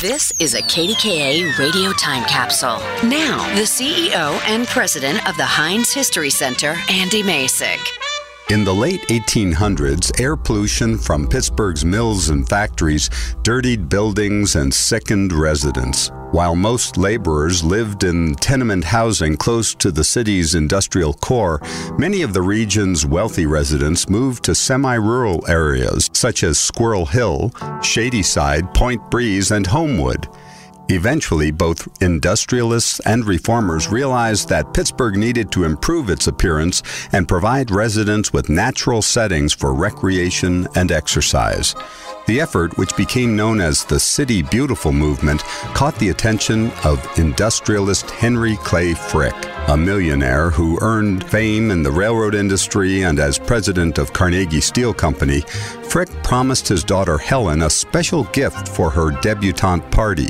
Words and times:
This 0.00 0.32
is 0.38 0.54
a 0.54 0.62
KDKA 0.62 1.58
radio 1.58 1.92
time 1.92 2.24
capsule. 2.26 2.78
Now, 3.02 3.52
the 3.56 3.62
CEO 3.62 4.40
and 4.46 4.64
president 4.68 5.28
of 5.28 5.36
the 5.36 5.44
Heinz 5.44 5.92
History 5.92 6.30
Center, 6.30 6.76
Andy 6.88 7.24
Masich. 7.24 7.97
In 8.50 8.64
the 8.64 8.74
late 8.74 9.02
1800s, 9.08 10.18
air 10.18 10.34
pollution 10.34 10.96
from 10.96 11.28
Pittsburgh's 11.28 11.84
mills 11.84 12.30
and 12.30 12.48
factories 12.48 13.10
dirtied 13.42 13.90
buildings 13.90 14.56
and 14.56 14.72
sickened 14.72 15.34
residents. 15.34 16.10
While 16.30 16.56
most 16.56 16.96
laborers 16.96 17.62
lived 17.62 18.04
in 18.04 18.34
tenement 18.36 18.84
housing 18.84 19.36
close 19.36 19.74
to 19.74 19.90
the 19.90 20.02
city's 20.02 20.54
industrial 20.54 21.12
core, 21.12 21.60
many 21.98 22.22
of 22.22 22.32
the 22.32 22.40
region's 22.40 23.04
wealthy 23.04 23.44
residents 23.44 24.08
moved 24.08 24.44
to 24.44 24.54
semi 24.54 24.94
rural 24.94 25.44
areas 25.46 26.08
such 26.14 26.42
as 26.42 26.58
Squirrel 26.58 27.04
Hill, 27.04 27.52
Shadyside, 27.82 28.72
Point 28.72 29.10
Breeze, 29.10 29.50
and 29.50 29.66
Homewood. 29.66 30.26
Eventually, 30.90 31.50
both 31.50 31.86
industrialists 32.02 32.98
and 33.00 33.26
reformers 33.26 33.88
realized 33.88 34.48
that 34.48 34.72
Pittsburgh 34.72 35.16
needed 35.16 35.52
to 35.52 35.64
improve 35.64 36.08
its 36.08 36.28
appearance 36.28 36.82
and 37.12 37.28
provide 37.28 37.70
residents 37.70 38.32
with 38.32 38.48
natural 38.48 39.02
settings 39.02 39.52
for 39.52 39.74
recreation 39.74 40.66
and 40.74 40.90
exercise. 40.90 41.74
The 42.26 42.40
effort, 42.40 42.78
which 42.78 42.96
became 42.96 43.36
known 43.36 43.60
as 43.60 43.84
the 43.84 44.00
City 44.00 44.42
Beautiful 44.42 44.92
movement, 44.92 45.42
caught 45.74 45.98
the 45.98 46.08
attention 46.08 46.70
of 46.84 47.06
industrialist 47.18 48.10
Henry 48.10 48.56
Clay 48.56 48.94
Frick, 48.94 49.34
a 49.68 49.76
millionaire 49.76 50.50
who 50.50 50.78
earned 50.80 51.24
fame 51.24 51.70
in 51.70 51.82
the 51.82 51.90
railroad 51.90 52.34
industry 52.34 53.02
and 53.02 53.18
as 53.18 53.38
president 53.38 53.98
of 53.98 54.14
Carnegie 54.14 54.60
Steel 54.60 54.94
Company. 54.94 55.40
Frick 55.82 56.08
promised 56.22 56.68
his 56.68 56.82
daughter 56.82 57.18
Helen 57.18 57.62
a 57.62 57.70
special 57.70 58.24
gift 58.24 58.68
for 58.68 58.90
her 58.90 59.10
debutante 59.20 59.90
party. 59.90 60.28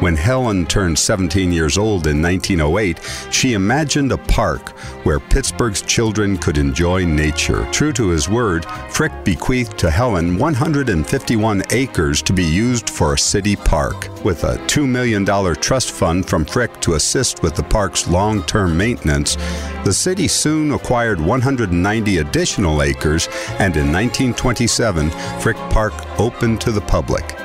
When 0.00 0.16
Helen 0.16 0.64
turned 0.64 0.98
17 0.98 1.52
years 1.52 1.76
old 1.76 2.06
in 2.06 2.22
1908, 2.22 3.00
she 3.30 3.52
imagined 3.52 4.12
a 4.12 4.16
park 4.16 4.70
where 5.04 5.20
Pittsburgh's 5.20 5.82
children 5.82 6.38
could 6.38 6.56
enjoy 6.56 7.04
nature. 7.04 7.68
True 7.70 7.92
to 7.92 8.08
his 8.08 8.26
word, 8.26 8.64
Frick 8.88 9.12
bequeathed 9.24 9.76
to 9.78 9.90
Helen 9.90 10.38
151 10.38 11.62
acres 11.70 12.22
to 12.22 12.32
be 12.32 12.44
used 12.44 12.88
for 12.88 13.12
a 13.12 13.18
city 13.18 13.56
park. 13.56 14.08
With 14.24 14.44
a 14.44 14.56
$2 14.68 14.88
million 14.88 15.26
trust 15.56 15.90
fund 15.90 16.26
from 16.26 16.46
Frick 16.46 16.80
to 16.80 16.94
assist 16.94 17.42
with 17.42 17.54
the 17.54 17.62
park's 17.62 18.08
long 18.08 18.42
term 18.44 18.78
maintenance, 18.78 19.36
the 19.84 19.92
city 19.92 20.28
soon 20.28 20.72
acquired 20.72 21.20
190 21.20 22.18
additional 22.18 22.80
acres, 22.80 23.28
and 23.58 23.76
in 23.76 23.92
1927, 23.92 25.10
Frick 25.40 25.58
Park 25.68 25.92
opened 26.18 26.62
to 26.62 26.72
the 26.72 26.80
public. 26.80 27.39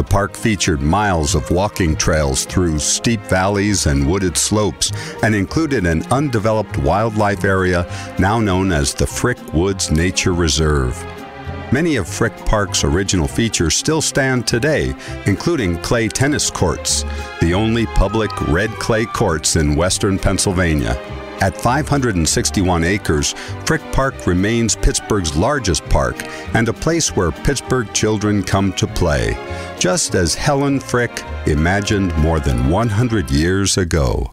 The 0.00 0.06
park 0.06 0.34
featured 0.34 0.80
miles 0.80 1.34
of 1.34 1.50
walking 1.50 1.94
trails 1.94 2.46
through 2.46 2.78
steep 2.78 3.20
valleys 3.24 3.84
and 3.84 4.08
wooded 4.08 4.38
slopes 4.38 4.92
and 5.22 5.34
included 5.34 5.84
an 5.84 6.04
undeveloped 6.10 6.78
wildlife 6.78 7.44
area 7.44 7.86
now 8.18 8.40
known 8.40 8.72
as 8.72 8.94
the 8.94 9.06
Frick 9.06 9.36
Woods 9.52 9.90
Nature 9.90 10.32
Reserve. 10.32 10.96
Many 11.70 11.96
of 11.96 12.08
Frick 12.08 12.34
Park's 12.46 12.82
original 12.82 13.28
features 13.28 13.76
still 13.76 14.00
stand 14.00 14.46
today, 14.46 14.94
including 15.26 15.76
clay 15.82 16.08
tennis 16.08 16.50
courts, 16.50 17.04
the 17.42 17.52
only 17.52 17.84
public 17.84 18.30
red 18.48 18.70
clay 18.70 19.04
courts 19.04 19.56
in 19.56 19.76
western 19.76 20.18
Pennsylvania. 20.18 20.96
At 21.40 21.56
561 21.56 22.84
acres, 22.84 23.32
Frick 23.64 23.80
Park 23.92 24.26
remains 24.26 24.76
Pittsburgh's 24.76 25.36
largest 25.36 25.84
park 25.86 26.16
and 26.54 26.68
a 26.68 26.72
place 26.72 27.16
where 27.16 27.32
Pittsburgh 27.32 27.92
children 27.94 28.42
come 28.42 28.72
to 28.74 28.86
play, 28.86 29.36
just 29.78 30.14
as 30.14 30.34
Helen 30.34 30.78
Frick 30.78 31.24
imagined 31.46 32.14
more 32.18 32.40
than 32.40 32.68
100 32.68 33.30
years 33.30 33.78
ago. 33.78 34.30